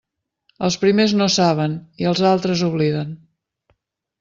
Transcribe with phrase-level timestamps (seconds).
[0.67, 3.15] Els primers no saben, i els altres obliden.